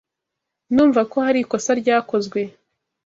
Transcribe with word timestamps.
Ndumva 0.71 1.01
ko 1.11 1.17
hari 1.25 1.39
ikosa 1.41 1.71
ryakozwe. 1.81 2.41